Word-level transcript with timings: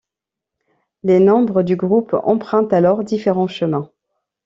Les 1.03 1.19
membres 1.19 1.61
du 1.61 1.75
groupe 1.75 2.15
emprunte 2.23 2.73
alors 2.73 3.03
différents 3.03 3.45
chemins. 3.47 3.91